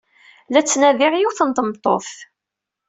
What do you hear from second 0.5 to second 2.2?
La ttnadiɣ yiwet n tmeṭṭut.